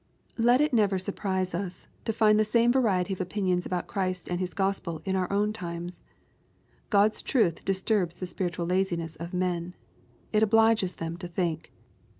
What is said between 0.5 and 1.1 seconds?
it never